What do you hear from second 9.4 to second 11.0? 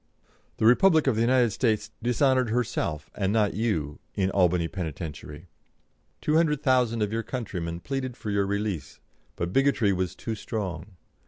bigotry was too strong.